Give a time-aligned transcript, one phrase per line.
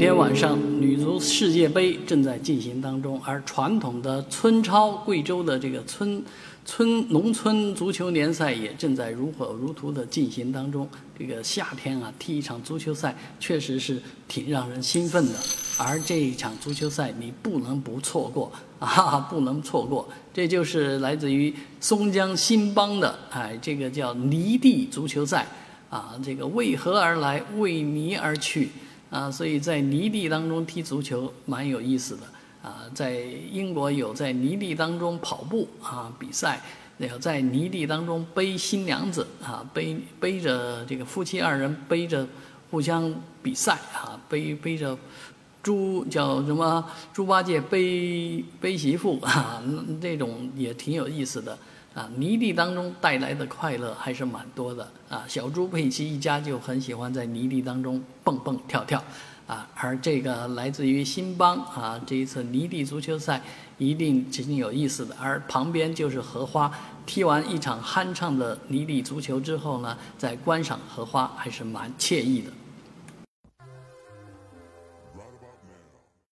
[0.00, 6.24] 今天晚上，女足世界杯正在进行当中，而传统的村超贵州的这个村
[6.64, 10.88] 村农村足球联赛也正在如火如荼的进行当中。
[11.18, 15.34] 这个夏天啊，踢一场足球赛确实是挺让人兴奋的。
[15.76, 20.08] 而这一场足球赛你不能不错过 啊，不能错过。
[20.32, 25.46] 这就是来自于松江新邦的哎，这个叫泥地足球赛
[25.90, 28.70] 啊，这个为何而来，为泥而去。
[29.10, 32.22] 啊，所以在泥地当中踢足球蛮有意思的
[32.62, 32.84] 啊。
[32.94, 33.16] 在
[33.50, 36.62] 英国有在泥地当中跑步啊比赛，
[36.98, 42.26] 有在泥地当中背新娘子啊，背背着这个夫妻二人背着
[42.70, 43.12] 互相
[43.42, 44.96] 比赛啊，背背着
[45.62, 49.62] 猪叫什么猪八戒背背媳妇啊，
[50.00, 51.58] 这种也挺有意思的。
[51.94, 55.24] 啊，泥地当中带来的快乐还是蛮多的啊。
[55.26, 59.02] 小猪佩奇一家就很喜欢在泥地当中蹦蹦跳跳，
[59.46, 63.42] 啊，而这个来自于新邦啊，这一次泥地足球赛
[63.76, 65.16] 一定挺有意思的。
[65.20, 66.70] 而旁边就是荷花，
[67.04, 72.52] 踢完一场酣畅的泥地足球之后呢，在观赏荷花还是蛮惬意的。